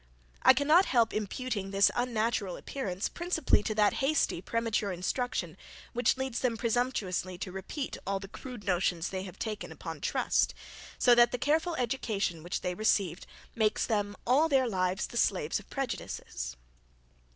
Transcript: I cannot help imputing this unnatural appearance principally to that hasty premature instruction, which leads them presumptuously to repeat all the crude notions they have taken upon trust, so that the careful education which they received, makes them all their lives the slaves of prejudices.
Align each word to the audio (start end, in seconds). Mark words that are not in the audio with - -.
I 0.41 0.53
cannot 0.55 0.85
help 0.87 1.13
imputing 1.13 1.69
this 1.69 1.91
unnatural 1.93 2.57
appearance 2.57 3.07
principally 3.07 3.61
to 3.61 3.75
that 3.75 3.93
hasty 4.01 4.41
premature 4.41 4.91
instruction, 4.91 5.57
which 5.93 6.17
leads 6.17 6.39
them 6.39 6.57
presumptuously 6.57 7.37
to 7.37 7.51
repeat 7.51 7.99
all 8.07 8.19
the 8.19 8.27
crude 8.27 8.63
notions 8.63 9.09
they 9.09 9.21
have 9.21 9.37
taken 9.37 9.71
upon 9.71 10.01
trust, 10.01 10.55
so 10.97 11.13
that 11.13 11.31
the 11.31 11.37
careful 11.37 11.75
education 11.75 12.41
which 12.41 12.61
they 12.61 12.73
received, 12.73 13.27
makes 13.53 13.85
them 13.85 14.15
all 14.25 14.49
their 14.49 14.67
lives 14.67 15.05
the 15.05 15.17
slaves 15.17 15.59
of 15.59 15.69
prejudices. 15.69 16.57